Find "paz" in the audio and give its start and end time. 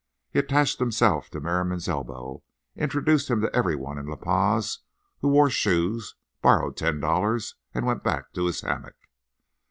4.15-4.79